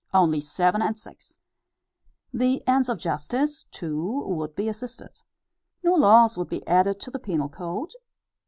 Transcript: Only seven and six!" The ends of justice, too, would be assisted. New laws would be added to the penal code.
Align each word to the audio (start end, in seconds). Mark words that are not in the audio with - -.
Only 0.15 0.39
seven 0.41 0.81
and 0.81 0.97
six!" 0.97 1.37
The 2.33 2.67
ends 2.67 2.89
of 2.89 2.97
justice, 2.97 3.65
too, 3.69 4.23
would 4.29 4.55
be 4.55 4.67
assisted. 4.67 5.21
New 5.83 5.95
laws 5.95 6.39
would 6.39 6.49
be 6.49 6.65
added 6.65 6.99
to 7.01 7.11
the 7.11 7.19
penal 7.19 7.49
code. 7.49 7.91